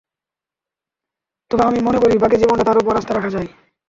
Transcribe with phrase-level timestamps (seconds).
[1.51, 3.49] তবে আমি মনে করি, বাকি জীবনটা তাঁর ওপর আস্থা রাখা যায়।